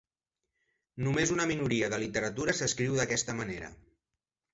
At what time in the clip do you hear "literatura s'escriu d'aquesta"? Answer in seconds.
2.03-3.37